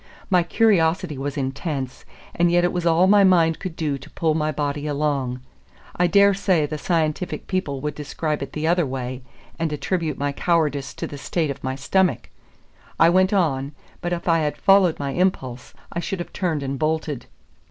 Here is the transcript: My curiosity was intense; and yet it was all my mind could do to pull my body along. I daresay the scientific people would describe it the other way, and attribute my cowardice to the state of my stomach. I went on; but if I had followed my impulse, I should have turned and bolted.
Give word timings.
My 0.31 0.41
curiosity 0.41 1.15
was 1.15 1.37
intense; 1.37 2.05
and 2.33 2.51
yet 2.51 2.63
it 2.63 2.73
was 2.73 2.87
all 2.87 3.05
my 3.05 3.23
mind 3.23 3.59
could 3.59 3.75
do 3.75 3.99
to 3.99 4.09
pull 4.09 4.33
my 4.33 4.51
body 4.51 4.87
along. 4.87 5.41
I 5.95 6.07
daresay 6.07 6.65
the 6.65 6.79
scientific 6.79 7.45
people 7.45 7.81
would 7.81 7.93
describe 7.93 8.41
it 8.41 8.53
the 8.53 8.65
other 8.65 8.83
way, 8.83 9.21
and 9.59 9.71
attribute 9.71 10.17
my 10.17 10.31
cowardice 10.31 10.95
to 10.95 11.05
the 11.05 11.19
state 11.19 11.51
of 11.51 11.63
my 11.63 11.75
stomach. 11.75 12.31
I 12.99 13.11
went 13.11 13.31
on; 13.31 13.73
but 14.01 14.11
if 14.11 14.27
I 14.27 14.39
had 14.39 14.57
followed 14.57 14.97
my 14.97 15.11
impulse, 15.11 15.71
I 15.93 15.99
should 15.99 16.17
have 16.17 16.33
turned 16.33 16.63
and 16.63 16.79
bolted. 16.79 17.27